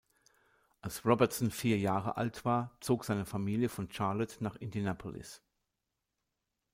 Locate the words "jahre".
1.77-2.17